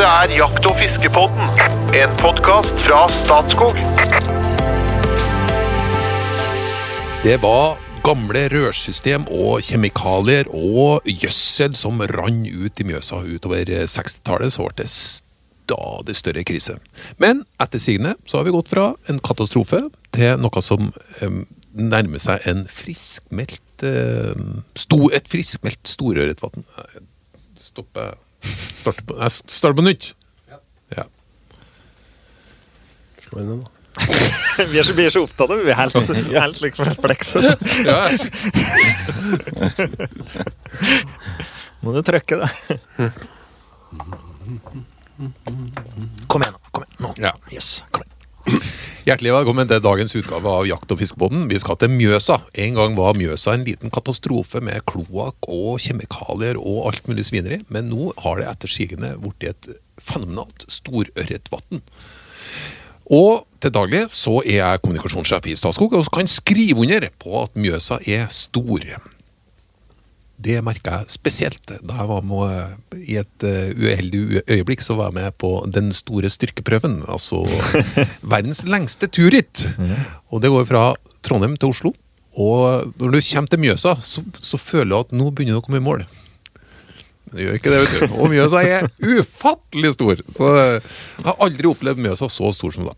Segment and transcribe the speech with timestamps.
[0.00, 1.50] Dette er Jakt- og fiskepodden,
[1.92, 3.74] en podkast fra Statskog.
[7.20, 14.54] Det var gamle rørsystem og kjemikalier og gjødsel som rann ut i Mjøsa utover 60-tallet,
[14.56, 16.78] så ble det stadig større krise.
[17.20, 19.82] Men etter sigende så har vi gått fra en katastrofe
[20.16, 21.44] til noe som eh,
[21.76, 24.48] nærmer seg en friskmeldt eh,
[24.80, 26.64] sto, Et friskmeldt storørretvann.
[27.60, 28.00] Stopp
[28.42, 30.04] jeg Starter på, jeg starter på nytt.
[30.96, 31.04] Ja.
[33.26, 33.68] Slå inn den, da.
[34.70, 35.64] Vi er så, vi er så opptatt av det.
[35.66, 35.94] Vi er helt,
[36.34, 37.40] helt like perplekse.
[41.80, 42.50] Må du trykke det.
[46.28, 46.60] Kom igjen, nå.
[46.70, 46.96] Kom igjen.
[47.04, 47.12] Nå.
[47.20, 47.32] Ja.
[47.52, 48.60] Yes, kom igjen.
[49.00, 51.46] Hjertelig velkommen til dagens utgave av Jakt- og fiskebåten.
[51.48, 52.34] Vi skal til Mjøsa.
[52.52, 57.62] En gang var Mjøsa en liten katastrofe med kloakk og kjemikalier og alt mulig svineri,
[57.72, 61.80] men nå har det etter sigende blitt et fenomenalt storørretvann.
[63.08, 67.56] Og til daglig så er jeg kommunikasjonssjef i Statskog og kan skrive under på at
[67.56, 68.84] Mjøsa er stor.
[70.40, 74.84] Det merka jeg spesielt da jeg var med i et eh, uheldig øyeblikk.
[74.84, 77.02] Så var jeg med på den store styrkeprøven.
[77.10, 77.42] Altså
[78.34, 79.66] verdens lengste turritt.
[80.32, 80.84] Og det går fra
[81.26, 81.92] Trondheim til Oslo.
[82.40, 85.66] Og når du kommer til Mjøsa, så, så føler du at nå begynner du å
[85.66, 86.06] komme i mål.
[87.30, 88.18] Det gjør ikke det, vet du.
[88.18, 90.22] Og Mjøsa er ufattelig stor.
[90.34, 92.96] Så jeg har aldri opplevd Mjøsa så stor som da.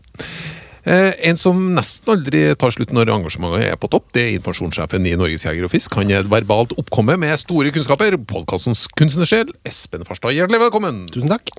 [0.83, 5.05] Eh, en som nesten aldri tar slutt når engasjementet er på topp, det er informasjonssjefen
[5.07, 5.95] i Norges Jeger og Fisk.
[5.99, 8.17] Han er et verbalt oppkomme med store kunnskaper.
[8.27, 10.35] Podkastens kunstnersjel, Espen Farstad.
[10.35, 11.05] Hjertelig velkommen.
[11.13, 11.53] Tusen takk.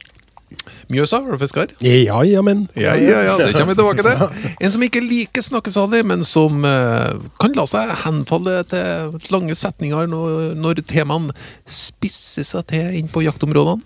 [0.92, 1.72] Mjøsa, var du fisker?
[1.82, 2.66] Ja, ja, men.
[2.76, 4.50] Ja, ja, ja, det kommer vi tilbake til.
[4.60, 10.10] En som ikke liker snakkesalig, men som eh, kan la seg henfalle til lange setninger
[10.12, 13.80] når, når temaene spisser seg til inn på jaktområdene.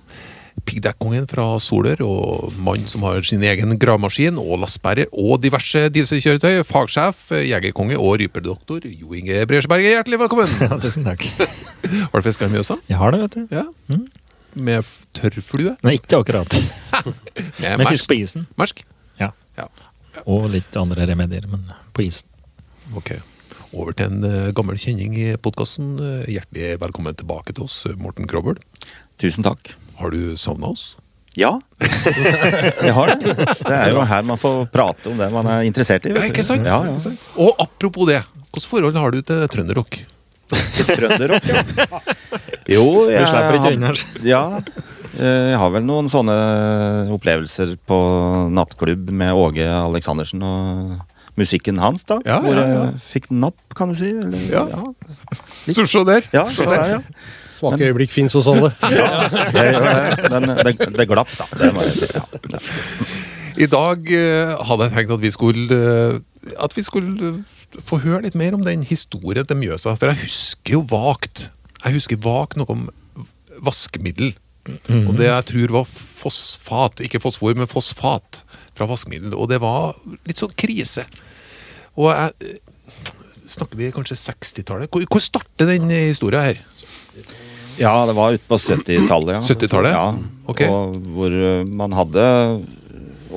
[0.66, 6.62] Piggdekkkongen fra Solør og mann som har sin egen gravemaskin og lastebærer og diverse dieselkjøretøy.
[6.66, 10.54] Fagsjef, jegerkonge og ryperdoktor Jo Inge Bresjeberget, hjertelig velkommen!
[10.68, 11.24] Ja, tusen takk.
[12.10, 12.78] Har du fiska i Mjøsa?
[12.90, 13.56] Jeg har det, vet du.
[13.56, 13.64] Ja.
[14.58, 15.76] Med tørrflue?
[15.86, 16.58] Nei, ikke akkurat.
[17.62, 18.48] Med fisk på isen.
[18.60, 18.82] Mersk?
[19.20, 19.30] Ja.
[19.58, 19.68] Ja.
[20.26, 22.28] Og litt andre remedier, men på isen.
[22.98, 23.14] Ok.
[23.70, 25.98] Over til en eh, gammel kjenning i podkasten.
[26.26, 28.58] hjertelig velkommen tilbake til oss, Morten Krobøl.
[29.20, 29.76] Tusen takk.
[29.98, 30.96] Har du savna oss?
[31.38, 31.52] Ja,
[32.82, 33.34] jeg har det.
[33.62, 36.14] Det er jo her man får prate om det man er interessert i.
[36.16, 36.66] Ja, ikke sant?
[36.66, 36.94] Ja, ja.
[36.96, 37.28] Ikke sant?
[37.38, 40.00] Og apropos det, hvilket forhold har du til trønderrock?
[40.48, 41.62] Trønderrock, ja.
[42.72, 43.92] Jo, jeg Du slipper ikke har- unna.
[44.26, 44.42] Ja.
[45.18, 46.34] eh, Jeg har vel noen sånne
[47.14, 47.98] opplevelser på
[48.58, 50.98] nattklubb med Åge Aleksandersen og
[51.38, 52.18] musikken hans, da.
[52.26, 52.80] Ja, hvor ja, ja.
[52.88, 54.10] jeg fikk napp, kan du si.
[54.10, 54.64] Eller, Ja.
[54.66, 54.82] ja.
[55.70, 56.26] Så se der!
[56.34, 57.00] Ja, så der, ja.
[57.58, 58.70] Svake øyeblikk fins hos alle.
[58.78, 60.30] Det, gjør det.
[60.30, 61.48] Men det, det glapp, da.
[61.58, 62.10] Det må jeg si.
[62.14, 62.24] Ja.
[62.54, 62.62] Ja.
[63.58, 66.18] I dag eh, hadde jeg tenkt at vi skulle eh,
[66.62, 69.96] At vi skulle eh, få høre litt mer om den historien til Mjøsa.
[69.98, 71.48] For jeg husker jo vagt
[71.82, 72.86] Jeg husker vagt noe om
[73.66, 74.36] vaskemiddel.
[74.68, 78.42] Og det jeg tror var fosfat, ikke fosfor, men fosfat
[78.76, 79.32] fra vaskemiddel.
[79.34, 79.96] Og det var
[80.28, 81.06] litt sånn krise.
[81.98, 82.58] Og jeg
[83.48, 84.90] Snakker vi kanskje 60-tallet?
[84.92, 86.58] Hvor, hvor starter den historien her?
[87.78, 89.34] Ja, det var ute på 70-tallet.
[89.38, 89.40] Ja.
[89.54, 89.92] 70-tallet?
[89.92, 90.08] Ja,
[90.48, 90.68] Okay.
[91.12, 92.22] hvor eh, man hadde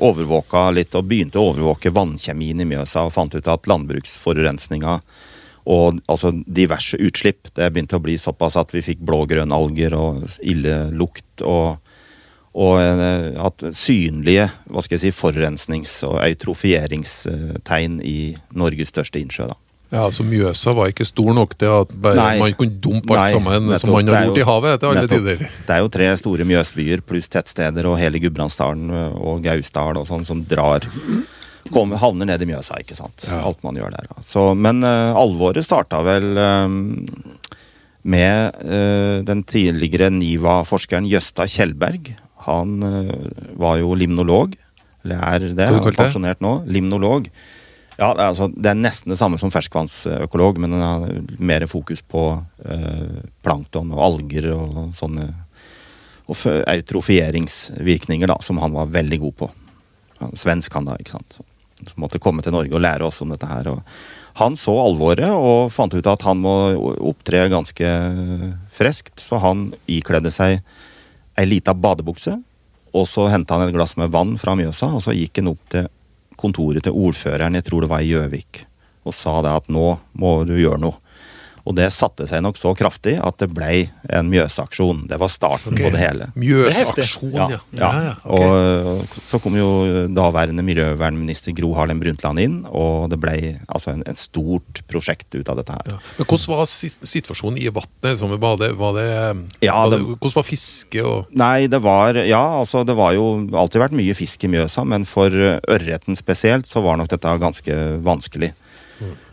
[0.00, 4.94] overvåka litt, og begynte å overvåke vannkjemien i Mjøsa, og fant ut at landbruksforurensninga
[5.70, 10.24] og altså diverse utslipp, det begynte å bli såpass at vi fikk blå-grønne alger og
[10.42, 11.76] ille lukt, og,
[12.56, 18.16] og eh, at synlige hva skal jeg si, forurensnings- og eutrofieringstegn i
[18.58, 19.52] Norges største innsjø.
[19.52, 19.60] da.
[19.92, 22.38] Ja, så Mjøsa var ikke stor nok til at Nei.
[22.40, 23.80] man kunne dumpe alt Nei, sammen nettopp.
[23.82, 25.18] som man har gjort jo- i havet til alle nettopp.
[25.20, 25.38] tider.
[25.66, 28.88] Det er jo tre store Mjøsbyer pluss tettsteder og hele Gudbrandsdalen
[29.20, 30.80] og Gausdal og sånn som drar
[31.72, 33.28] kom, Havner ned i Mjøsa, ikke sant.
[33.28, 33.42] Ja.
[33.44, 34.08] Alt man gjør der.
[34.24, 37.06] Så, men uh, alvoret starta vel um,
[38.02, 42.14] med uh, den tidligere NIVA-forskeren Jøsta Kjellberg.
[42.48, 43.12] Han uh,
[43.60, 44.56] var jo limnolog,
[45.04, 46.62] eller er det, han er pensjonert nå.
[46.66, 47.28] Limnolog.
[47.98, 51.06] Ja, det er, altså, det er nesten det samme som ferskvannsøkolog, men den har
[51.38, 52.24] mer fokus på
[52.64, 55.28] eh, plankton og alger og sånne
[56.30, 56.38] og
[56.70, 59.48] eutrofieringsvirkninger, da, som han var veldig god på.
[60.38, 61.40] Svensk han da, ikke sant.
[61.82, 63.68] Som måtte komme til Norge og lære oss om dette her.
[63.72, 66.54] Og han så alvoret og fant ut at han må
[67.10, 67.90] opptre ganske
[68.72, 70.60] freskt, så han ikledde seg
[71.38, 72.36] ei lita badebukse,
[72.92, 75.62] og så henta han et glass med vann fra Mjøsa, og så gikk han opp
[75.72, 75.88] til
[76.42, 78.64] kontoret til ordføreren, jeg tror det var i Gjøvik,
[79.06, 79.86] og sa det at nå
[80.18, 80.98] må du gjøre noe.
[81.62, 85.04] Og det satte seg nok så kraftig at det ble en Mjøsaksjon.
[85.10, 86.26] Det var starten på det hele.
[86.34, 87.46] Mjøsaksjon, ja.
[87.52, 87.90] Ja, ja.
[88.08, 88.48] ja, okay.
[89.12, 89.68] Og så kom jo
[90.10, 93.36] daværende miljøvernminister Gro Harlem Brundtland inn, og det ble
[93.70, 95.94] altså en, en stort prosjekt ut av dette her.
[95.94, 96.00] Ja.
[96.18, 98.18] Men hvordan var situasjonen i vannet?
[98.18, 99.06] Som Var det, var det,
[99.62, 103.14] Ja, var det, det- hvordan var fiske og Nei, det var Ja, altså det var
[103.14, 107.38] jo alltid vært mye fisk i Mjøsa, men for ørreten spesielt så var nok dette
[107.42, 108.52] ganske vanskelig.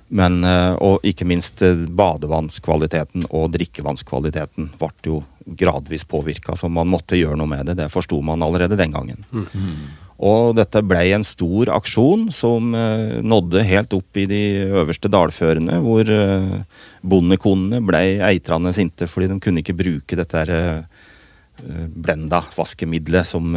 [0.09, 5.21] Men, eh, og ikke minst eh, badevannskvaliteten og drikkevannskvaliteten ble jo
[5.59, 7.77] gradvis påvirka, så man måtte gjøre noe med det.
[7.79, 9.25] Det forsto man allerede den gangen.
[10.19, 14.41] Og dette ble en stor aksjon som eh, nådde helt opp i de
[14.81, 16.09] øverste dalførene, hvor
[17.05, 20.83] bondekonene ble eitrende sinte fordi de kunne ikke bruke dette her,
[21.59, 23.55] blenda vaskemiddelet som,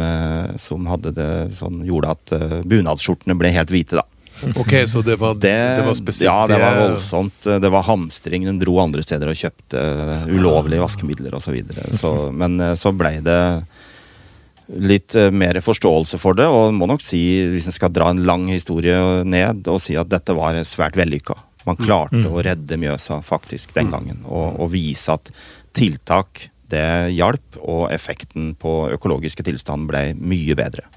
[0.59, 2.33] som hadde det, sånn, gjorde at
[2.67, 4.01] bunadsskjortene ble helt hvite.
[4.01, 4.03] da.
[4.59, 7.47] Ok, så det var, det, Det, var spesielt ja, det var voldsomt.
[7.61, 8.47] Det var hamstring.
[8.49, 9.83] Hun dro andre steder og kjøpte
[10.31, 11.47] ulovlige vaskemidler osv.
[11.47, 11.87] Så videre.
[11.97, 13.39] så, men eh, så blei det
[14.67, 17.21] litt eh, mer forståelse for det, og må nok si,
[17.53, 18.97] hvis en skal dra en lang historie
[19.27, 21.37] ned, og si at dette var svært vellykka.
[21.67, 25.31] Man klarte å redde Mjøsa faktisk den gangen, og, og vise at
[25.75, 30.87] tiltak det hjalp, og effekten på økologiske tilstand ble mye bedre.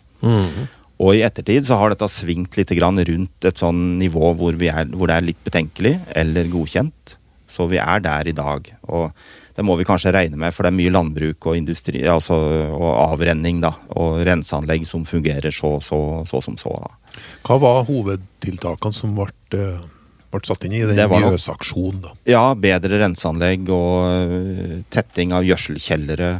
[1.02, 4.70] Og i ettertid så har dette svingt litt grann rundt et sånn nivå hvor, vi
[4.72, 7.16] er, hvor det er litt betenkelig eller godkjent.
[7.46, 8.70] Så vi er der i dag.
[8.88, 9.10] Og
[9.56, 12.36] det må vi kanskje regne med, for det er mye landbruk og industri, altså,
[12.76, 16.74] og avrenning da, og renseanlegg som fungerer så, så, så som så.
[16.82, 17.20] da.
[17.46, 22.02] Hva var hovedtiltakene som ble, eh, satt inn i den Mjøsaksjonen?
[22.04, 22.12] da?
[22.28, 26.30] Ja, bedre renseanlegg og øh, tetting av gjødselkjellere,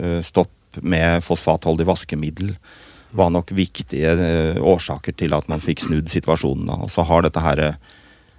[0.00, 2.56] øh, stopp med fosfatholdig vaskemiddel,
[3.14, 6.70] var nok viktige øh, årsaker til at man fikk snudd situasjonen.
[6.84, 7.64] Og så har dette her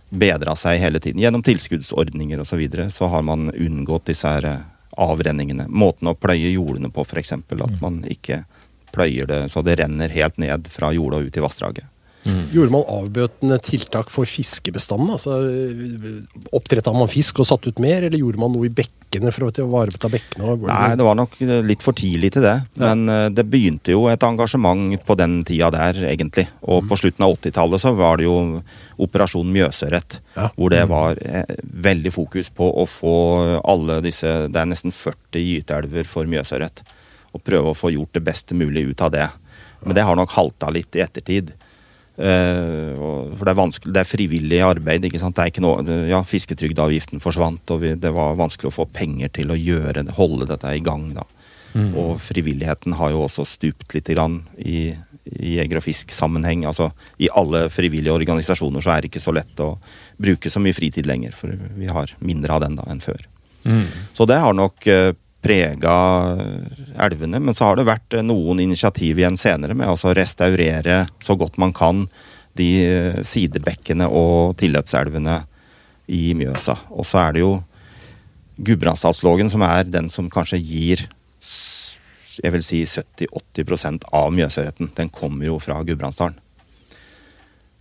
[0.10, 1.22] bedra seg hele tiden.
[1.24, 2.50] Gjennom tilskuddsordninger osv.
[2.50, 4.62] Så, videre, så har man unngått disse her øh,
[5.02, 5.68] avrenningene.
[5.68, 7.36] Måten å pløye jordene på, f.eks.
[7.36, 8.44] At man ikke
[8.96, 11.90] pløyer det så det renner helt ned fra jorda ut i vassdraget.
[12.26, 15.12] Gjorde man avbøtende tiltak for fiskebestanden?
[15.14, 15.38] Altså,
[16.56, 19.52] Oppdretta man fisk og satt ut mer, eller gjorde man noe i bekkene for å
[19.54, 20.56] ta vare bekkene?
[20.66, 22.56] Nei, det var nok eh, litt for tidlig til det.
[22.82, 26.48] Men eh, det begynte jo et engasjement på den tida der, egentlig.
[26.66, 28.40] Og på slutten av 80-tallet så var det jo
[29.06, 30.20] Operasjon Mjøsørret.
[30.34, 30.50] Ja.
[30.58, 31.56] Hvor det var eh,
[31.86, 33.16] veldig fokus på å få
[33.62, 36.82] alle disse Det er nesten 40 gyteelver for Mjøsørret.
[37.36, 39.30] Og prøve å få gjort det beste mulig ut av det.
[39.86, 41.54] Men det har nok halta litt i ettertid.
[42.16, 45.06] Eh, for det er vanskelig, det er frivillig arbeid.
[45.06, 45.36] ikke sant?
[45.36, 49.34] Det er ikke noe, ja, Fisketrygdeavgiften forsvant, og vi, det var vanskelig å få penger
[49.36, 51.12] til å gjøre, holde dette i gang.
[51.18, 51.28] da.
[51.76, 54.94] Og frivilligheten har jo også stupt litt grann i,
[55.28, 56.64] i jeger- og fisk-sammenheng.
[56.70, 59.74] Altså, I alle frivillige organisasjoner så er det ikke så lett å
[60.16, 63.28] bruke så mye fritid lenger, for vi har mindre av den da enn før.
[64.14, 65.12] Så det har nok uh,
[65.46, 65.96] prega
[67.06, 67.40] elvene.
[67.40, 71.38] Men så har det vært eh, noen initiativ igjen senere med altså å restaurere så
[71.40, 72.06] godt man kan
[72.58, 75.44] de eh, sidebekkene og tilløpselvene
[76.16, 76.78] i Mjøsa.
[76.96, 77.54] Og så er det jo
[78.56, 81.08] Gudbrandsdalslågen som er den som kanskje gir
[82.36, 84.92] jeg vil si 70-80% av Mjøsørreten.
[84.98, 86.36] Den kommer jo fra Gudbrandsdalen.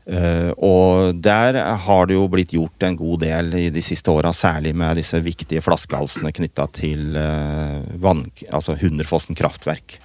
[0.05, 1.57] Eh, og der
[1.87, 5.21] har det jo blitt gjort en god del i de siste åra, særlig med disse
[5.25, 9.97] viktige flaskehalsene knytta til uh, vann, altså Hunderfossen kraftverk.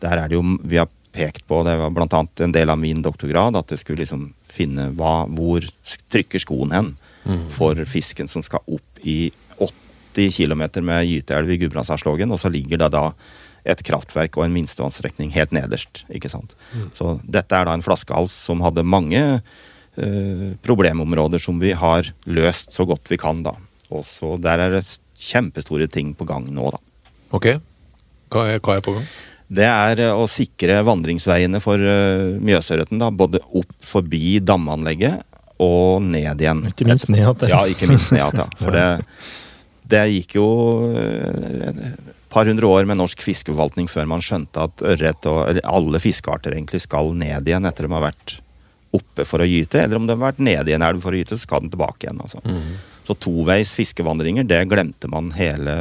[0.00, 3.02] Der er det jo Vi har pekt på, det var annet en del av min
[3.02, 5.64] doktorgrad, at det skulle liksom finne hva, hvor
[6.12, 6.94] trykker skoen hen
[7.52, 12.80] for fisken som skal opp i 80 km med gyteelv i Gudbrandsdalslågen, og så ligger
[12.80, 13.10] det da
[13.68, 16.04] et kraftverk og en minstevannstrekning helt nederst.
[16.08, 16.54] ikke sant?
[16.96, 22.74] Så dette er da en flaskehals som hadde mange eh, problemområder som vi har løst
[22.76, 23.54] så godt vi kan, da.
[23.92, 24.84] Og så der er det
[25.18, 26.80] kjempestore ting på gang nå, da.
[27.36, 27.50] Ok,
[28.32, 29.08] hva er, hva er på gang?
[29.48, 33.08] Det er eh, å sikre vandringsveiene for uh, Mjøsørreten, da.
[33.12, 35.24] Både opp forbi damanlegget
[35.64, 36.62] og ned igjen.
[36.70, 37.48] Ikke minst ned igjen.
[37.50, 38.44] Ja, ikke minst ned igjen.
[38.44, 38.48] Ja.
[38.62, 38.84] For det,
[39.90, 40.46] det gikk jo
[40.94, 46.00] et par hundre år med norsk fiskeforvaltning før man skjønte at ørret og eller alle
[46.02, 48.38] fiskearter egentlig skal ned igjen etter de har vært
[48.96, 51.18] oppe for å gyte, eller om de har vært nede i en elv for å
[51.18, 52.20] gyte, så skal den tilbake igjen.
[52.24, 52.40] altså.
[53.04, 55.74] Så toveis fiskevandringer, det glemte man hele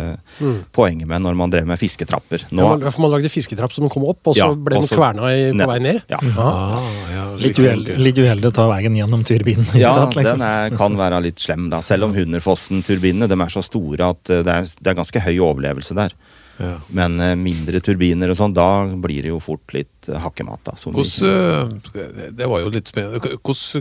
[0.76, 2.44] poenget med når man drev med fisketrapper.
[2.52, 4.88] Nå, Ja, man, for man lagde fisketrapp som kom opp, og så Ja, ble den
[4.92, 6.02] kverna i, på vei ned?
[6.12, 6.20] Ja.
[6.36, 9.68] Ah, ja, Litt uheldig, litt uheldig å ta veien gjennom turbinen.
[9.80, 10.40] Ja, tatt, liksom.
[10.40, 11.80] den er, kan være litt slem, da.
[11.84, 15.36] Selv om Hunderfossen-turbinene de er så store at eh, det er, det er ganske høy
[15.48, 16.16] overlevelse der.
[16.58, 16.78] Ja.
[16.90, 20.64] Men eh, mindre turbiner og sånn, da blir det jo fort litt eh, hakkemat.
[20.66, 20.74] da.
[20.82, 23.22] Hvordan, eh, det var jo litt spennende.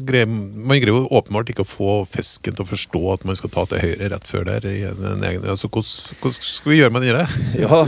[0.07, 3.53] Greier, man greier jo åpenbart ikke å få fisken til å forstå at man skal
[3.55, 4.69] ta til høyre rett før der.
[4.69, 7.09] egen, altså, hvordan, hvordan skal vi gjøre med den?
[7.09, 7.27] i det?
[7.67, 7.81] Ja,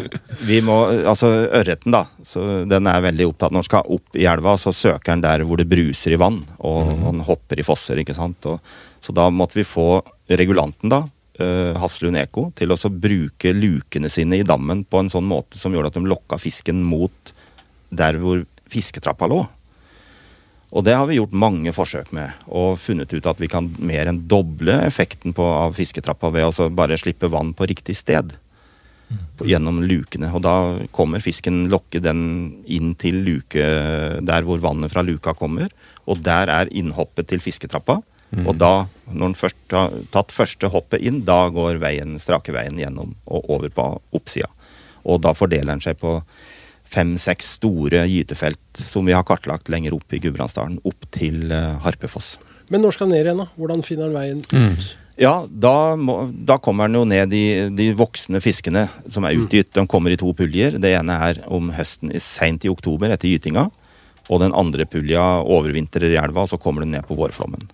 [0.49, 0.79] vi må,
[1.11, 3.53] altså ørreten da, så den er veldig opptatt.
[3.53, 6.41] Når den skal opp i elva, så søker den der hvor det bruser i vann,
[6.65, 8.49] og han hopper i fosser, ikke sant.
[8.49, 8.63] Og,
[9.05, 11.05] så da måtte vi få regulanten da,
[11.39, 15.93] Hafslund Eko, til å bruke lukene sine i dammen på en sånn måte som gjorde
[15.93, 17.33] at de lokka fisken mot
[17.95, 19.45] der hvor fisketrappa lå.
[20.69, 24.11] Og det har vi gjort mange forsøk med, og funnet ut at vi kan mer
[24.11, 28.35] enn doble effekten på, av fisketrappa ved å bare slippe vann på riktig sted.
[29.09, 30.29] På, gjennom lukene.
[30.37, 30.55] Og da
[30.93, 32.21] kommer fisken, lokke den
[32.69, 33.65] inn til luke
[34.21, 35.73] der hvor vannet fra luka kommer.
[36.05, 38.03] Og der er innhoppet til fisketrappa.
[38.45, 38.73] Og da,
[39.09, 43.49] når den først har tatt første hoppet inn, da går veien, strake veien gjennom og
[43.57, 44.51] over på oppsida.
[45.09, 46.19] Og da fordeler den seg på
[46.89, 52.37] fem-seks store gytefelt som vi har kartlagt lenger opp i Gudbrandsdalen, opp til eh, Harpefoss.
[52.73, 53.49] Men når skal den ned igjen, da?
[53.61, 54.89] Hvordan finner den veien ut?
[55.19, 57.43] Ja, da, må, da kommer den jo ned de,
[57.75, 59.73] de voksne fiskene som er utgytt.
[59.75, 60.77] De kommer i to puljer.
[60.79, 63.67] Det ene er om høsten seint i oktober etter gytinga.
[64.29, 67.67] Og den andre pulja overvintrer i elva, og så kommer den ned på vårflommen.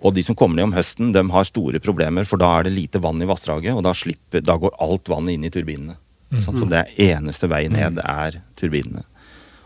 [0.00, 2.76] Og de som kommer ned om høsten, de har store problemer, for da er det
[2.76, 5.98] lite vann i vassdraget, og da, slipper, da går alt vannet inn i turbinene.
[6.38, 9.02] Sånn, så det er eneste vei ned er turbinene.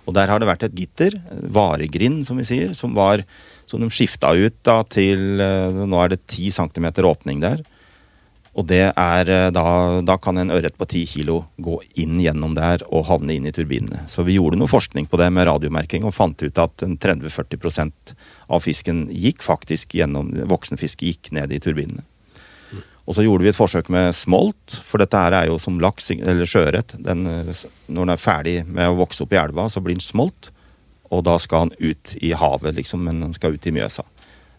[0.05, 1.17] Og der har det vært et gitter,
[1.53, 3.23] varegrind som vi sier, som, var,
[3.69, 7.63] som de skifta ut da til eh, Nå er det 10 cm åpning der.
[8.55, 9.67] Og det er eh, da,
[10.07, 13.55] da kan en ørret på 10 kilo gå inn gjennom der og havne inn i
[13.55, 14.05] turbinene.
[14.11, 18.15] Så vi gjorde noe forskning på det med radiomerking og fant ut at 30-40%
[18.55, 22.07] av fisken gikk faktisk gjennom Voksenfisk gikk ned i turbinene.
[23.05, 26.09] Og så gjorde vi et forsøk med smolt, for dette her er jo som laks
[26.15, 26.95] eller sjøørret.
[27.05, 30.01] Den, eh, Når den er ferdig med å vokse opp i elva, så blir den
[30.01, 30.51] smolt.
[31.13, 34.05] Og da skal han ut i havet, liksom, men den skal ut i Mjøsa.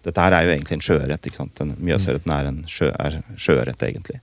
[0.06, 1.26] Dette her er jo egentlig en sjøørret.
[1.26, 1.62] ikke sant?
[1.82, 4.20] Mjøsørreten er en sjø, er sjøørret, egentlig.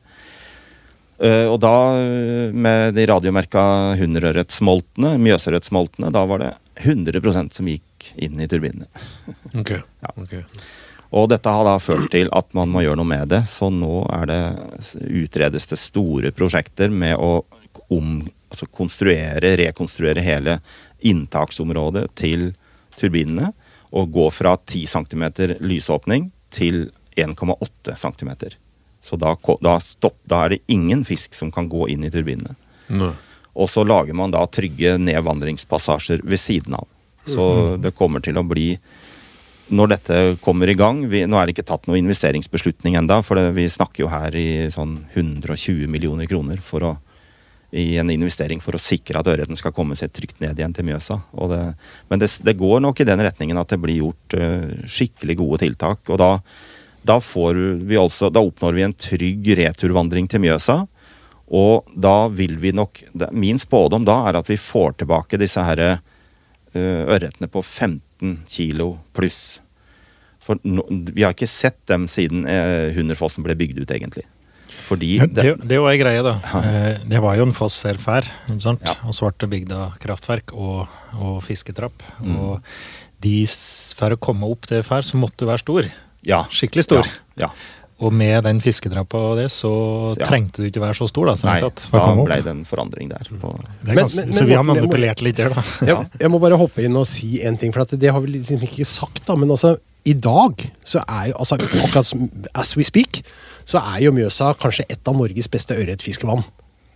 [1.23, 3.63] Eh, og da, eh, med de radiomerka
[4.01, 8.89] hunderørretsmoltene, mjøsørretsmoltene, da var det 100% som gikk inn i turbinene.
[9.61, 10.15] Ok, Ja.
[10.17, 10.45] okay.
[11.13, 14.01] Og dette har da ført til at man må gjøre noe med det, så nå
[14.17, 14.43] er det,
[15.13, 17.45] utredes det store prosjekter med å
[17.93, 20.57] om, altså konstruere, rekonstruere hele
[21.05, 22.55] inntaksområdet til
[22.97, 23.53] turbinene.
[23.93, 25.25] Og gå fra 10 cm
[25.61, 28.31] lysåpning til 1,8 cm.
[29.03, 32.55] Så da, da, stopp, da er det ingen fisk som kan gå inn i turbinene.
[32.93, 33.11] Nå.
[33.53, 36.87] Og så lager man da trygge nedvandringspassasjer ved siden av.
[37.29, 38.73] Så det kommer til å bli
[39.73, 43.39] Når dette kommer i gang vi, Nå er det ikke tatt noen investeringsbeslutning enda, for
[43.39, 46.91] det, vi snakker jo her i sånn 120 millioner kroner for å,
[47.73, 50.85] i en investering for å sikre at ørreten skal komme seg trygt ned igjen til
[50.85, 51.17] Mjøsa.
[51.49, 51.61] Det,
[52.11, 55.63] men det, det går nok i den retningen at det blir gjort uh, skikkelig gode
[55.65, 56.05] tiltak.
[56.13, 56.35] Og da,
[57.01, 60.83] da, vi også, da oppnår vi en trygg returvandring til Mjøsa.
[61.53, 63.03] Og da vil vi nok
[63.37, 65.97] Min spådom da er at vi får tilbake disse her uh,
[66.77, 69.63] ørretene på 15 kilo pluss.
[70.45, 74.29] For no, vi har ikke sett dem siden uh, Hunderfossen ble bygd ut, egentlig.
[74.83, 76.35] Fordi Det, det var ei greie, da.
[76.63, 78.27] Eh, Det var jo en foss her før?
[78.51, 78.97] Ja.
[79.07, 82.03] og Svartebygda kraftverk og, og fisketrapp.
[82.21, 82.37] Mm.
[82.39, 82.73] Og
[83.23, 83.37] de,
[83.95, 85.87] for å komme opp der før, så måtte du være stor.
[86.27, 87.07] ja, Skikkelig stor.
[87.39, 87.53] Ja, ja.
[88.03, 89.69] Og med den fisketrappa og det, så
[90.19, 90.27] Ja.
[90.27, 91.35] trengte du ikke være så stor, da.
[91.47, 92.27] Nei, tatt, for å da komme opp.
[92.33, 93.29] ble det en forandring der.
[93.39, 95.63] På, Det er Men- men- så vi har men- må- manipulert litt der, da.
[95.87, 98.33] Jeg, jeg må bare hoppe inn og si en ting, for at det har vi
[98.41, 99.25] liksom ikke sagt.
[99.27, 103.23] da, Men altså, i dag så er jo altså, akkurat som as we speak,
[103.65, 106.45] så er jo Mjøsa kanskje et av Norges beste ørretfiskevann.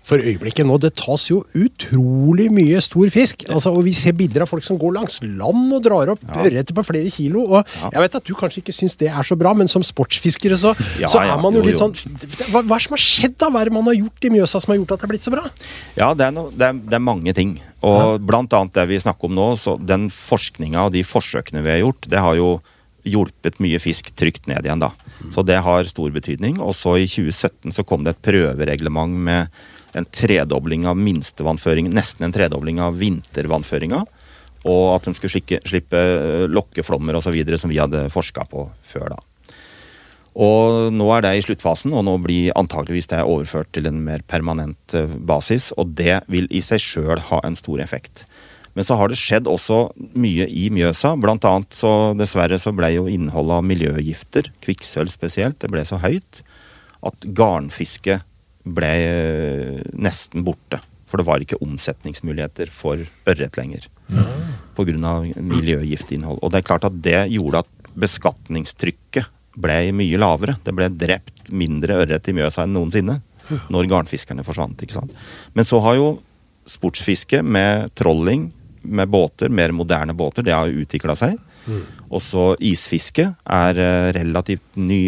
[0.06, 0.76] For øyeblikket nå.
[0.78, 3.42] Det tas jo utrolig mye stor fisk.
[3.50, 6.76] altså, og Vi ser bilder av folk som går langs land og drar opp ørreter
[6.76, 7.42] på flere kilo.
[7.58, 10.58] og Jeg vet at du kanskje ikke syns det er så bra, men som sportsfiskere
[10.58, 11.96] så, Ja, så er man jo jo, litt sånn
[12.52, 13.50] hva, hva er det som har skjedd da?
[13.50, 15.26] Hva er det man har gjort i Mjøsa som har gjort at det har blitt
[15.26, 15.44] så bra?
[15.99, 17.58] Ja, det er, no, det, er, det er mange ting.
[17.82, 21.75] Og blant annet det vi snakker om nå, så den forskninga og de forsøkene vi
[21.75, 22.56] har gjort, det har jo
[23.06, 24.92] hjulpet mye fisk trygt ned igjen, da.
[25.32, 26.61] Så det har stor betydning.
[26.62, 29.52] Og så i 2017 så kom det et prøvereglement med
[29.96, 34.02] en tredobling av minstevannføringen, nesten en tredobling av vintervannføringa.
[34.66, 37.38] Og at de skulle skikke, slippe eh, lokkeflommer osv.
[37.56, 39.23] som vi hadde forska på før, da.
[40.37, 44.25] Og nå er det i sluttfasen, og nå blir antakeligvis det overført til en mer
[44.28, 45.70] permanent eh, basis.
[45.80, 48.26] Og det vil i seg sjøl ha en stor effekt.
[48.76, 49.87] Men så har det skjedd også
[50.21, 51.14] mye i Mjøsa.
[51.21, 56.00] Blant annet så dessverre så ble jo innholdet av miljøgifter, kvikksølv spesielt, det ble så
[56.02, 56.42] høyt
[57.06, 58.18] at garnfiske
[58.66, 60.80] ble eh, nesten borte.
[61.06, 63.87] For det var ikke omsetningsmuligheter for ørret lenger.
[64.76, 65.12] Pga.
[65.38, 66.42] miljøgiftinnhold.
[66.42, 70.59] Og det er klart at det gjorde at beskatningstrykket ble mye lavere.
[70.66, 73.21] Det ble drept mindre ørret i Mjøsa enn noensinne
[73.73, 74.83] når garnfiskerne forsvant.
[74.83, 75.14] ikke sant?
[75.54, 76.09] Men så har jo
[76.66, 78.50] sportsfiske med trolling,
[78.87, 81.38] med båter, mer moderne båter, det har utvikla seg.
[82.14, 85.07] Også isfiske er eh, relativt ny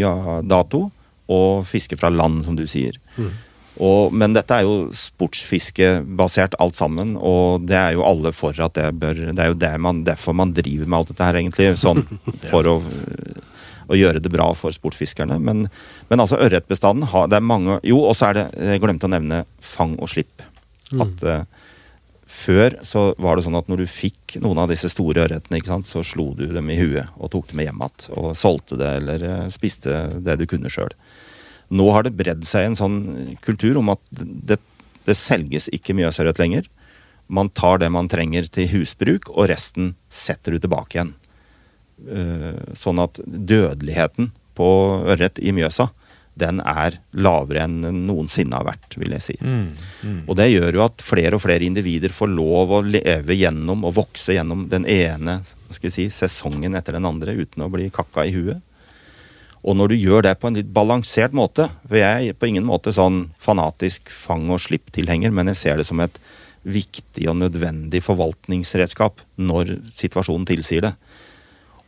[0.48, 0.88] dato,
[1.28, 2.96] og fiske fra land, som du sier.
[3.78, 8.74] Og, men dette er jo sportsfiskebasert alt sammen, og det er jo alle for at
[8.74, 11.68] det bør Det er jo det man, derfor man driver med alt dette her, egentlig.
[11.78, 12.02] Sånn
[12.50, 12.76] for å,
[13.86, 15.38] å gjøre det bra for sportsfiskerne.
[15.38, 15.68] Men,
[16.10, 19.14] men altså ørretbestanden har Det er mange Jo, og så er det Jeg glemte å
[19.14, 20.42] nevne fang og slipp.
[20.98, 21.44] At eh,
[22.38, 26.04] før så var det sånn at når du fikk noen av disse store ørretene, så
[26.06, 28.08] slo du dem i huet og tok dem med hjem igjen.
[28.20, 30.94] Og solgte det eller eh, spiste det du kunne sjøl.
[31.68, 32.98] Nå har det bredd seg en sånn
[33.44, 34.60] kultur om at det,
[35.04, 36.68] det selges ikke Mjøsørret lenger.
[37.28, 41.14] Man tar det man trenger til husbruk, og resten setter du tilbake igjen.
[42.08, 44.68] Eh, Sånn at dødeligheten på
[45.10, 45.90] ørret i Mjøsa,
[46.38, 49.36] den er lavere enn den noensinne har vært, vil jeg si.
[50.26, 53.96] Og det gjør jo at flere og flere individer får lov å leve gjennom og
[53.98, 55.40] vokse gjennom den ene
[55.70, 58.64] si, sesongen etter den andre uten å bli kakka i huet.
[59.66, 62.66] Og når du gjør det på en litt balansert måte For jeg er på ingen
[62.66, 66.20] måte sånn fanatisk fang og slipp-tilhenger, men jeg ser det som et
[66.68, 70.92] viktig og nødvendig forvaltningsredskap når situasjonen tilsier det.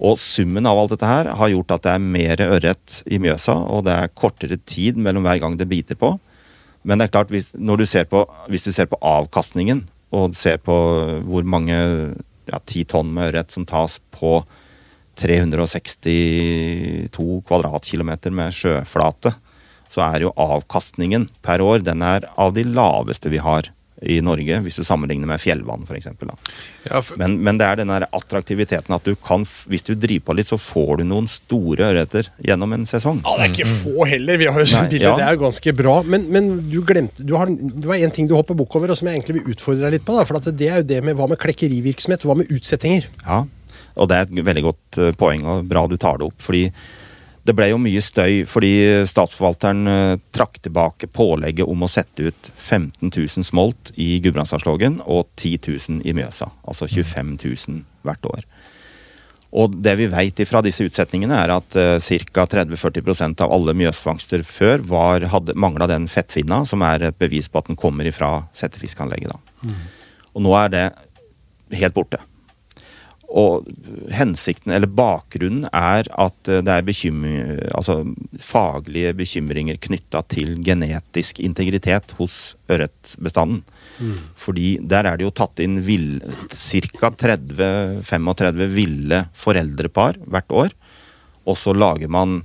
[0.01, 3.57] Og summen av alt dette her har gjort at det er mer ørret i Mjøsa,
[3.69, 6.15] og det er kortere tid mellom hver gang det biter på.
[6.89, 9.85] Men det er klart, hvis, du ser på, hvis du ser på avkastningen,
[10.17, 10.75] og ser på
[11.29, 11.77] hvor mange
[12.51, 14.41] ja, ti tonn med ørret som tas på
[15.21, 17.13] 362
[17.47, 19.35] kvadratkilometer med sjøflate,
[19.91, 23.69] så er jo avkastningen per år den er av de laveste vi har
[24.03, 26.07] i Norge, hvis du sammenligner med fjellvann f.eks.
[26.87, 30.25] Ja, for- Men, men det er den der attraktiviteten at du kan, hvis du driver
[30.31, 33.21] på litt, så får du noen store ørreter gjennom en sesong.
[33.27, 34.41] Ja, det er ikke få heller.
[34.41, 35.17] Vi har jo sånn bilde, ja.
[35.21, 35.99] Det er jo ganske bra.
[36.03, 38.97] Men, men du glemte du har, Det var én ting du hopper bukk over, og
[39.01, 40.17] som jeg egentlig vil utfordre deg litt på.
[40.17, 43.07] Da, for at det er jo det med hva med klekkerivirksomhet, hva med utsettinger?
[43.27, 43.43] Ja,
[44.01, 46.39] og det er et veldig godt eh, poeng, og bra du tar det opp.
[46.41, 46.71] fordi
[47.51, 48.73] det ble jo mye støy fordi
[49.11, 55.27] statsforvalteren eh, trakk tilbake pålegget om å sette ut 15 000 smolt i Gudbrandsdalslågen og
[55.35, 56.53] 10 000 i Mjøsa.
[56.63, 58.47] Altså 25 000 hvert år.
[59.51, 61.97] Og det vi vet fra disse utsetningene, er at uh,
[62.31, 62.45] ca.
[62.47, 67.59] 30-40% av alle mjøsfangster før var, hadde, mangla den fettfinna, som er et bevis på
[67.59, 69.35] at den kommer ifra settefiskanlegget.
[69.35, 69.75] Da.
[70.39, 70.85] Og nå er det
[71.83, 72.23] helt borte.
[73.31, 73.67] Og
[74.11, 78.01] hensikten, eller bakgrunnen, er at eh, det er bekymring, altså
[78.43, 83.63] faglige bekymringer knytta til genetisk integritet hos ørretbestanden.
[84.35, 87.11] Fordi der er det jo tatt inn ca.
[87.13, 90.75] 30-35 ville foreldrepar hvert år.
[91.47, 92.41] Og så lager man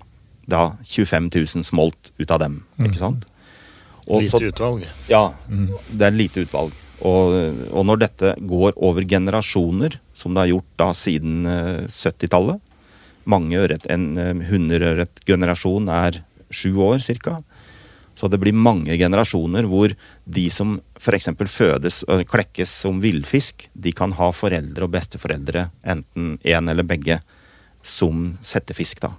[0.45, 3.26] da 25 000 smolt ut av dem, ikke sant?
[4.06, 4.86] Og så- utvalg.
[5.10, 5.34] ja,
[5.89, 6.71] det er lite utvalg.
[7.03, 7.34] Og,
[7.75, 12.62] og når dette går over generasjoner, som det har gjort da siden eh, 70-tallet
[13.25, 16.19] Mange ørret, En hundreørretgenerasjon hunderørretgenerasjon er
[16.53, 17.39] sju år ca.
[18.15, 19.91] Så det blir mange generasjoner hvor
[20.23, 21.31] de som f.eks.
[21.51, 27.19] fødes og klekkes som villfisk, de kan ha foreldre og besteforeldre, enten én eller begge,
[27.81, 29.01] som settefisk.
[29.03, 29.12] da.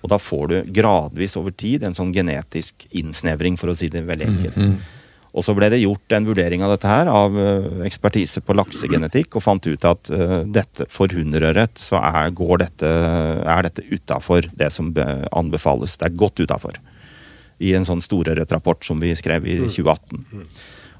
[0.00, 4.06] Og da får du gradvis over tid en sånn genetisk innsnevring, for å si det
[4.08, 4.88] veldig enkelt.
[5.30, 9.36] Og så ble det gjort en vurdering av dette her av eh, ekspertise på laksegenetikk,
[9.38, 14.50] og fant ut at eh, dette for hunderørret så er, går dette, er dette utafor
[14.58, 14.90] det som
[15.30, 15.96] anbefales.
[16.00, 16.82] Det er godt utafor.
[17.62, 20.26] I en sånn storørretrapport som vi skrev i 2018.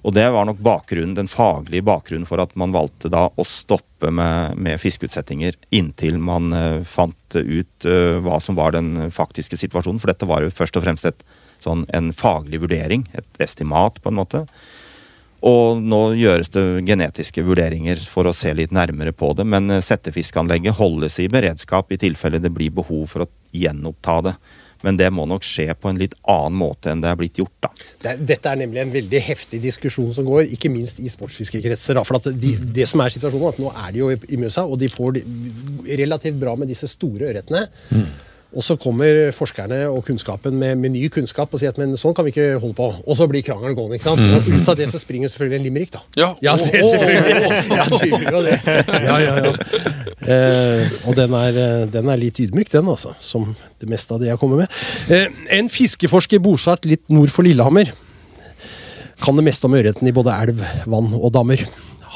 [0.01, 4.09] Og det var nok bakgrunnen, den faglige bakgrunnen for at man valgte da å stoppe
[4.15, 7.87] med, med fiskeutsettinger inntil man eh, fant ut
[8.25, 10.01] hva som var den faktiske situasjonen.
[10.01, 11.27] For dette var jo først og fremst et,
[11.65, 14.45] sånn, en faglig vurdering, et estimat på en måte.
[15.47, 19.47] Og nå gjøres det genetiske vurderinger for å se litt nærmere på det.
[19.49, 24.35] Men settefiskanlegget holdes i beredskap i tilfelle det blir behov for å gjenoppta det.
[24.85, 27.67] Men det må nok skje på en litt annen måte enn det er blitt gjort,
[27.67, 28.15] da.
[28.17, 31.99] Dette er nemlig en veldig heftig diskusjon som går, ikke minst i sportsfiskekretser.
[31.99, 34.65] Da, for at de, det som er situasjonen, at nå er de jo i, Mjøsa,
[34.65, 35.21] og de får
[36.01, 37.67] relativt bra med disse store ørretene.
[38.51, 42.17] Og så kommer forskerne og kunnskapen med, med ny kunnskap og sier at men sånn
[42.17, 42.89] kan vi ikke holde på.
[43.07, 44.01] Og så blir krangelen gående.
[44.01, 44.23] ikke sant?
[44.35, 46.03] Og ut av det så springer selvfølgelig en limerick, da.
[46.19, 46.31] Ja.
[46.43, 47.39] ja det selvfølgelig.
[47.71, 47.87] Ja,
[48.35, 48.59] jo det.
[49.07, 49.55] Ja, ja, ja.
[50.21, 53.15] Eh, og den er, eh, den er litt ydmyk, den, altså.
[53.23, 54.81] Som det meste av det jeg kommer med.
[55.13, 57.95] Eh, en fiskeforsker bosatt litt nord for Lillehammer
[59.21, 61.63] kan det meste om ørreten i både elv, vann og dammer.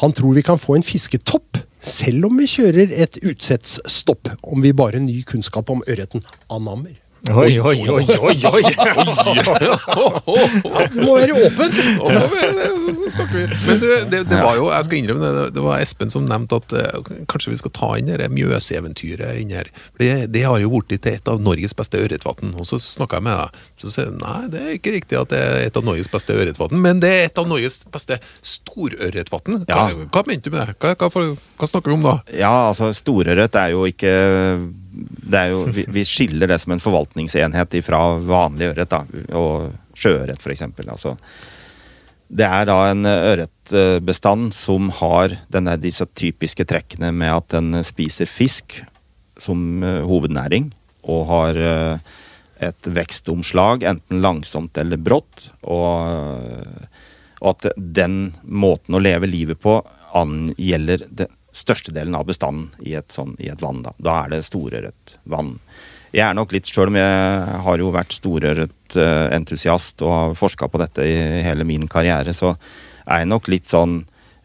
[0.01, 4.73] Han tror vi kan få en fisketopp, selv om vi kjører et utsettsstopp, om vi
[4.77, 6.97] bare ny kunnskap om ørreten anammer.
[7.33, 8.35] Oi, oi, oi, oi!
[8.45, 8.63] oi.
[10.93, 11.79] Det må være åpent!
[13.65, 16.59] Men du, det, det var jo, jeg skal innrømme det, det var Espen som nevnte
[16.61, 19.71] at eh, kanskje vi skal ta inn det Mjøseventyret inn her.
[20.01, 22.53] Det, det har jo blitt til et av Norges beste ørretvann.
[22.61, 25.41] Og så snakka jeg med deg, så sier nei, det er ikke riktig at det
[25.41, 29.63] er et av Norges beste ørretvann, men det er et av Norges beste storørretvann.
[29.65, 29.89] Hva, Ja.
[30.13, 30.77] hva mente du med det?
[30.83, 31.09] Hva, hva,
[31.57, 32.19] hva snakker vi om da?
[32.37, 34.13] Ja, altså storørret er jo ikke
[35.51, 38.97] jo, vi, vi skiller det som en forvaltningsenhet fra vanlig ørret,
[39.35, 40.65] og sjøørret f.eks.
[40.87, 41.15] Altså,
[42.35, 48.31] det er da en ørretbestand som har denne, disse typiske trekkene med at den spiser
[48.31, 48.81] fisk
[49.41, 50.71] som eh, hovednæring,
[51.11, 52.13] og har eh,
[52.71, 55.49] et vekstomslag, enten langsomt eller brått.
[55.63, 56.71] Og,
[57.43, 59.81] og at den måten å leve livet på
[60.15, 63.83] angjelder den størstedelen av bestanden i et, sånn, i et vann.
[63.85, 63.95] Da.
[64.03, 65.57] da er det storørret vann.
[66.15, 70.81] Jeg er nok litt, sjøl om jeg har jo vært storørretentusiast og har forska på
[70.83, 71.15] dette i
[71.47, 72.55] hele min karriere, så
[73.05, 74.05] er jeg nok litt sånn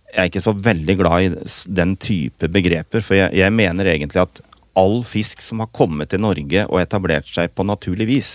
[0.09, 1.27] Jeg er ikke så veldig glad i
[1.69, 4.41] den type begreper, for jeg, jeg mener egentlig at
[4.73, 8.31] all fisk som har kommet til Norge og etablert seg på naturlig vis,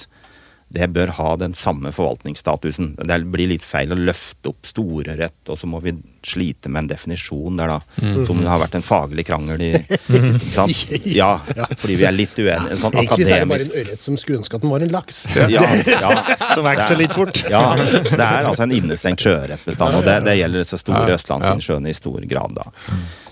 [0.75, 2.95] det bør ha den samme forvaltningsstatusen.
[2.99, 6.91] Det blir litt feil å løfte opp storørret, og så må vi slite med en
[6.95, 8.11] definisjon der, da.
[8.27, 9.73] Som det har vært en faglig krangel i.
[10.19, 10.95] Ikke sant?
[11.07, 11.37] Ja,
[11.79, 12.75] fordi vi er litt uenige.
[12.75, 14.87] En sånn Egentlig så er det bare en ørret som skulle ønske at den var
[14.87, 15.21] en laks.
[15.53, 16.15] ja, ja.
[16.55, 17.45] Som vokser litt fort.
[17.51, 21.97] Ja, det er altså en innestengt sjøørretbestand, og det, det gjelder disse store østlandsinnsjøene i
[21.97, 22.59] stor grad.
[22.59, 22.67] da.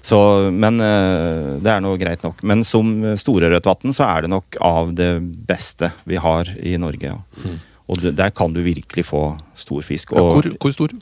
[0.03, 0.19] Så,
[0.51, 2.41] men eh, det er nå greit nok.
[2.43, 5.13] Men som storørretvann så er det nok av det
[5.49, 7.15] beste vi har i Norge.
[7.15, 7.53] ja.
[7.91, 10.15] Og du, der kan du virkelig få stor fisk.
[10.17, 10.93] Og, Hvor, hvor stor?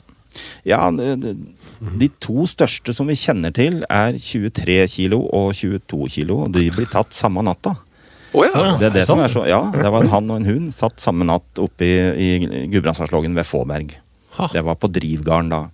[0.67, 1.35] ja, de, det,
[1.99, 6.41] De to største som vi kjenner til, er 23 kilo og 22 kilo.
[6.45, 7.75] Og de blir tatt samme natta.
[8.33, 8.77] Oh, ja!
[8.79, 11.01] Det er det som er så, ja, det var en hann og en hund tatt
[11.03, 13.95] samme natt oppe i, i Gudbrandsdalslågen ved Fåberg.
[14.53, 15.65] Det var på drivgarden da.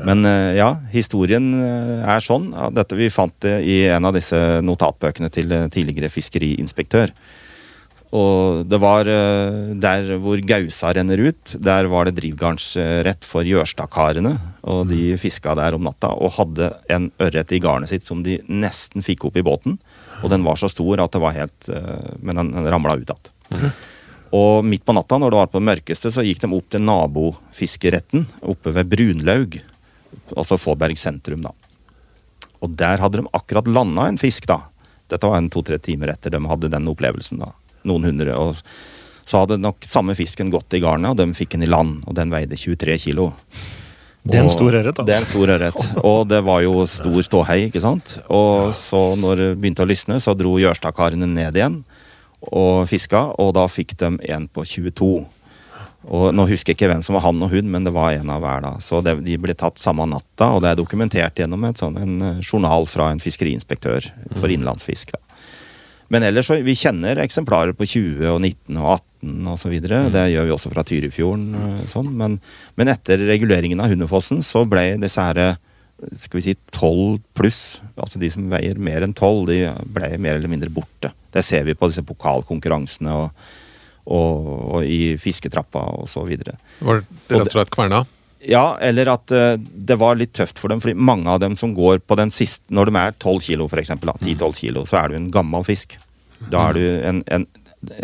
[0.00, 2.50] Men eh, ja, historien eh, er sånn.
[2.72, 7.12] Dette Vi fant det i en av disse notatbøkene til eh, tidligere fiskeriinspektør.
[8.12, 14.34] Og det var der hvor Gausa renner ut, der var det drivgarnsrett for Jørstadkarene.
[14.68, 18.36] Og de fiska der om natta og hadde en ørret i garnet sitt som de
[18.52, 19.78] nesten fikk opp i båten.
[20.20, 21.72] Og den var så stor at det var helt
[22.20, 23.72] Men den, den ramla ut igjen.
[24.36, 26.84] Og midt på natta, når det var på det mørkeste, så gikk de opp til
[26.84, 29.62] nabofiskeretten oppe ved Brunlaug.
[30.36, 31.52] Altså Fåberg sentrum, da.
[32.62, 34.60] Og der hadde de akkurat landa en fisk, da.
[35.10, 37.52] Dette var en to-tre timer etter de hadde den opplevelsen, da.
[37.88, 38.36] Noen hundre.
[38.38, 38.58] Og
[39.24, 42.02] så hadde nok samme fisken gått i garnet, og de fikk den i land.
[42.06, 43.32] Og den veide 23 kilo.
[44.22, 45.32] Det er en stor ørret, Det er en altså.
[45.34, 45.78] stor ørret.
[46.06, 48.20] Og det var jo stor ståhei, ikke sant.
[48.30, 51.80] Og så når det begynte å lysne, så dro Jørstadkarene ned igjen
[52.42, 55.10] og fiska, og da fikk de en på 22.
[56.10, 58.30] Og Nå husker jeg ikke hvem som var han og hun, men det var en
[58.34, 58.62] av hver.
[58.64, 58.72] da.
[58.82, 62.16] Så det, De ble tatt samme natta, og det er dokumentert gjennom et sånn, en
[62.22, 64.08] eh, journal fra en fiskeriinspektør
[64.40, 65.12] for innlandsfisk.
[65.14, 65.20] da.
[66.12, 68.88] Men ellers så, vi kjenner eksemplarer på 20 og 19 og
[69.22, 69.76] 18 osv.
[70.12, 71.54] Det gjør vi også fra Tyrifjorden.
[71.54, 72.10] eh, Sånn.
[72.18, 72.40] Men,
[72.76, 75.56] men etter reguleringen av Hundefossen så ble disse her, eh,
[76.18, 79.58] skal vi si 12 pluss, altså de som veier mer enn 12, de
[79.94, 81.12] ble mer eller mindre borte.
[81.32, 83.30] Det ser vi på disse pokalkonkurransene og,
[84.04, 85.84] og, og i fisketrappa
[86.26, 86.56] videre.
[86.80, 88.02] Var det rett og slett kverna?
[88.42, 91.74] Ja, eller at uh, det var litt tøft for dem, fordi mange av dem som
[91.76, 95.12] går på den siste Når de er 12 kilo, for da, 10-12 kilo, så er
[95.12, 95.94] du en gammel fisk.
[96.50, 97.46] Da er du en, en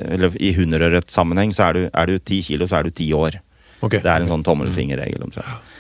[0.05, 3.41] Eller i hunderørretsammenheng så er du, er du 10 kilo, så er du 10 år.
[3.83, 4.03] Okay.
[4.03, 5.75] Det er en sånn tommelfingerregel omtrent.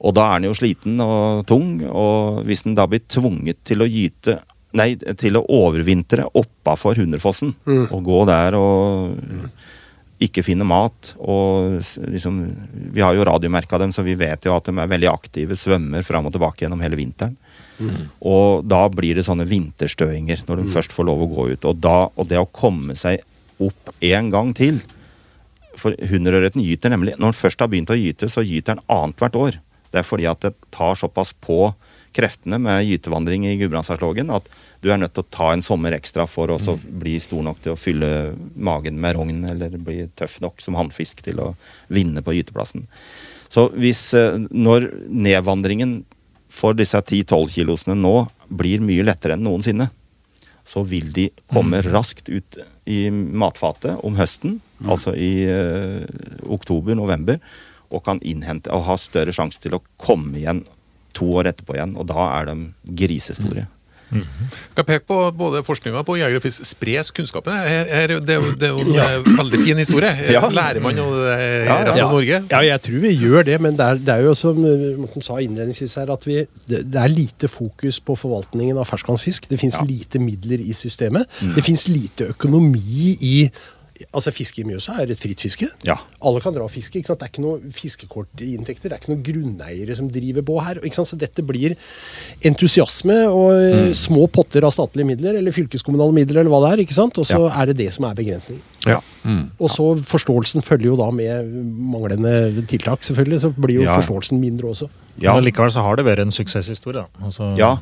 [0.00, 3.84] Og da er den jo sliten og tung, og hvis den da blir tvunget til
[3.84, 4.38] å gyte
[4.78, 7.56] Nei, til å overvintre oppafor Hunderfossen,
[7.90, 9.16] og gå der og
[10.20, 11.14] ikke finne mat.
[11.18, 11.80] Og
[12.12, 12.42] liksom,
[12.94, 16.04] vi har jo radiomerka dem, så vi vet jo at de er veldig aktive, svømmer
[16.06, 17.34] fram og tilbake gjennom hele vinteren.
[18.20, 21.66] Og da blir det sånne vinterstøinger når de først får lov å gå ut.
[21.70, 23.22] Og, da, og det å komme seg
[23.60, 24.78] opp en gang til
[25.76, 29.36] For hunderørreten gyter nemlig Når den først har begynt å gyte, så gyter den annethvert
[29.36, 29.58] år.
[29.92, 31.70] Det er fordi at det tar såpass på
[32.16, 34.48] kreftene med gytevandring i Gudbrandsdalslågen at
[34.80, 37.60] du er nødt til å ta en sommer ekstra for å også bli stor nok
[37.64, 38.10] til å fylle
[38.56, 41.50] magen med rogn, eller bli tøff nok som hannfisk til å
[41.92, 42.86] vinne på gyteplassen.
[43.50, 46.00] Så hvis eh, når nedvandringen
[46.50, 48.14] for disse 10-12 kilosene nå
[48.48, 49.90] blir mye lettere enn noensinne,
[50.66, 56.06] så vil de komme raskt ut i matfatet om høsten, altså i eh,
[56.46, 57.40] oktober-november.
[57.90, 60.60] og kan innhente og ha større sjanse til å komme igjen
[61.14, 61.96] to år etterpå igjen.
[61.96, 62.56] Og da er de
[63.02, 63.66] grisestore.
[64.10, 67.54] Skal peke på både forskninga på jeger og fisk spres kunnskapen.
[67.54, 70.10] Her, her, det, er jo- det er jo en eh, veldig fin historie.
[70.34, 70.40] Ja.
[70.50, 72.40] Lærer man av det i Ja, resten av Norge?
[72.50, 75.22] Ja, jeg tror vi gjør det, men det er, det er jo som eh, Morten
[75.22, 79.46] sa innledningsvis her, at vi, det, det er lite fokus på forvaltningen av ferskvannsfisk.
[79.50, 79.86] Det fins Ja.
[79.86, 81.30] lite midler i systemet.
[81.54, 83.36] Det fins lite økonomi i
[84.14, 85.66] Altså, Fiske i Mjøsa er et fritt fiske.
[85.84, 85.96] Ja.
[86.24, 86.98] Alle kan dra og fiske.
[86.98, 87.20] ikke sant?
[87.20, 88.88] Det er ikke noe fiskekortinntekter.
[88.88, 90.80] Det er ikke noen grunneiere som driver på her.
[90.80, 91.10] ikke sant?
[91.12, 91.76] Så dette blir
[92.46, 93.92] entusiasme og mm.
[93.98, 96.84] små potter av statlige midler, eller fylkeskommunale midler, eller hva det er.
[96.86, 97.18] ikke sant?
[97.20, 97.62] Og så Ja.
[97.62, 98.62] er det det som er begrensningen.
[98.86, 99.00] Ja.
[99.24, 99.50] Mm.
[99.60, 101.52] Og så forståelsen følger jo da med
[101.92, 103.40] manglende tiltak, selvfølgelig.
[103.40, 104.00] Så blir jo Ja.
[104.00, 104.88] forståelsen mindre også.
[105.20, 107.04] Ja, Men likevel så har det vært en suksesshistorie.
[107.04, 107.06] da.
[107.26, 107.76] Altså, ja,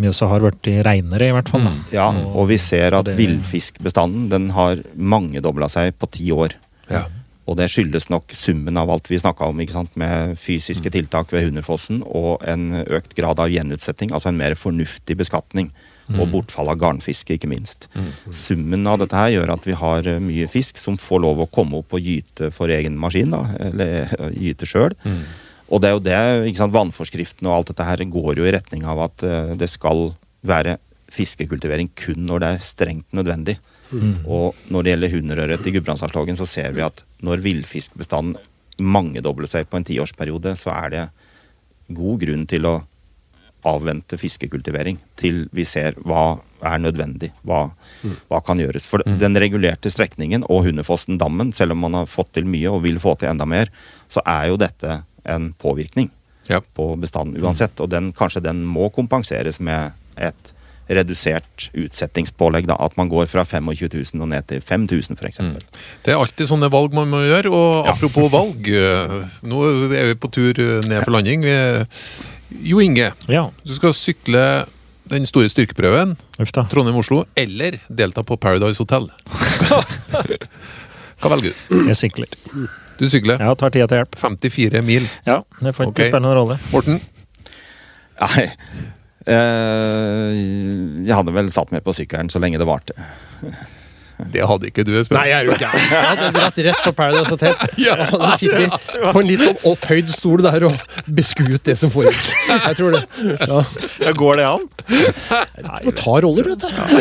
[0.00, 1.66] Mjøsa har vært i reinere, i hvert fall.
[1.68, 1.78] Mm.
[1.92, 6.56] ja, og vi ser at det- villfiskbestanden den har mangedobla seg på ti år.
[6.90, 7.04] Ja.
[7.50, 9.96] Og det skyldes nok summen av alt vi snakka om, ikke sant?
[9.98, 15.16] med fysiske tiltak ved Hunderfossen og en økt grad av gjenutsetting, altså en mer fornuftig
[15.18, 15.72] beskatning.
[16.10, 17.84] Og bortfall av garnfiske, ikke minst.
[18.34, 21.46] Summen av dette her gjør at vi har eh, mye fisk som får lov å
[21.54, 24.96] komme opp og gyte for egen maskin, da, eller eh, gyte sjøl.
[25.70, 28.54] Og det er jo det, ikke sant, vannforskriften og alt dette her går jo i
[28.54, 30.10] retning av at eh, det skal
[30.46, 30.78] være
[31.10, 33.58] fiskekultivering kun når det er strengt nødvendig.
[34.22, 38.38] Og når det gjelder hunderørret i Gudbrandsdalslågen, så ser vi at når villfiskbestanden
[38.80, 41.02] mangedobler seg på en tiårsperiode, så er det
[41.90, 42.76] god grunn til å
[43.66, 47.66] avvente fiskekultivering til vi ser hva er nødvendig, hva,
[48.30, 48.86] hva kan gjøres.
[48.88, 53.00] For den regulerte strekningen og Hunderfossen-dammen, selv om man har fått til mye og vil
[53.02, 53.72] få til enda mer,
[54.08, 56.10] så er jo dette en påvirkning
[56.50, 56.60] Ja.
[56.74, 57.78] på bestanden uansett.
[57.80, 60.54] Og den, kanskje den må kompenseres med et
[60.90, 62.66] redusert utsettingspålegg.
[62.66, 65.38] Da, at man går fra 25 000 og ned til 5000 f.eks.
[66.02, 67.52] Det er alltid sånne valg man må gjøre.
[67.54, 69.14] Og apropos valg, eh,
[69.46, 69.62] nå
[69.94, 71.46] er vi på tur eh, ned for landing.
[71.46, 71.86] Vi-
[72.66, 74.40] Jo Inge, Ja, du skal sykle
[75.10, 76.16] den store styrkeprøven.
[76.42, 79.06] Trondheim-Oslo, eller delta på Paradise Hotel.
[81.20, 81.80] Hva velger du?
[81.86, 82.30] Jeg sikler.
[83.00, 84.16] Du sykler Ja, tar tida til hjelp.
[84.20, 85.08] 54 mil.
[85.24, 86.10] Ja, det får ikke okay.
[86.10, 86.60] spille noen rolle.
[86.74, 87.00] Morten?
[88.20, 88.46] Nei.
[89.30, 90.40] Eh,
[91.06, 92.96] jeg hadde vel satt meg på sykkelen så lenge det varte.
[94.32, 95.16] Det hadde ikke du, Espen.
[95.16, 97.54] Nei, jeg er jo ikke Jeg hadde dratt rett på Paradise Hotel.
[97.60, 100.84] og hadde sittet på en litt sånn opphøyd stol der og
[101.20, 102.28] beskuet det som foregikk.
[102.50, 103.02] Jeg tror det.
[103.40, 103.62] Ja.
[104.04, 104.66] Ja, går det an?
[104.90, 107.00] Du må ta roller, vet du.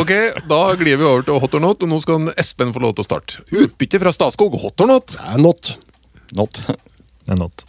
[0.00, 0.12] Ok,
[0.50, 3.06] Da glir vi over til hot or not, og nå skal Espen få lov til
[3.06, 3.42] å starte.
[3.50, 5.16] Utbytte fra Statskog, hot or not?
[5.16, 5.74] Det er not.
[6.38, 6.62] Not.
[7.26, 7.66] Det er not.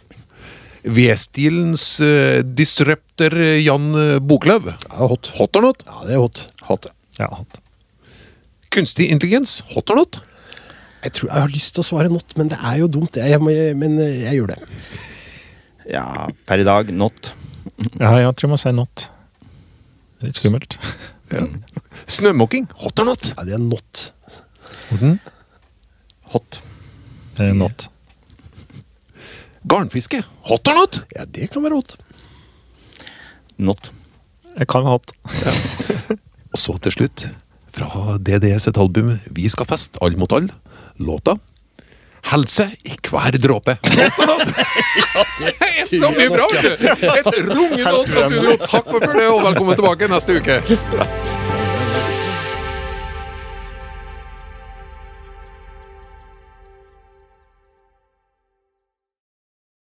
[0.82, 3.92] V-stilens uh, disruptor Jan
[4.26, 4.72] Boklöv.
[4.74, 5.30] Er hot.
[5.38, 5.84] Hot or not?
[5.86, 6.42] Ja, det er hot.
[6.66, 6.88] Hot.
[7.20, 7.62] Ja, hot.
[8.72, 9.58] Kunstig intelligens.
[9.74, 10.20] Hot or not?
[11.02, 13.16] Jeg tror jeg har lyst til å svare not, men det er jo dumt.
[13.18, 14.58] Jeg, må- men jeg gjør det.
[15.90, 17.32] Ja, per i dag not.
[17.98, 19.08] Ja, jeg tror jeg må si not.
[20.22, 20.76] Litt skummelt.
[22.06, 22.68] Snømåking.
[22.84, 23.32] Hot or not?
[23.36, 24.12] Ja, det er not.
[26.32, 26.60] Hot.
[27.40, 27.88] Eh, Not.
[29.66, 30.22] Garnfiske.
[30.48, 31.00] Hot or not?
[31.16, 31.96] Ja, det kan være hot.
[33.58, 33.90] Not.
[34.58, 35.12] Jeg kan være hot.
[36.52, 37.26] Og så til slutt,
[37.72, 40.50] fra DDS et album Vi skal fest, all mot all,
[41.00, 41.38] låta
[42.30, 43.76] Helse i hver dråpe.
[45.42, 46.46] Det er så mye bra!
[47.18, 48.54] Et rungende odd fra studio.
[48.62, 50.60] Takk for det, og velkommen tilbake neste uke.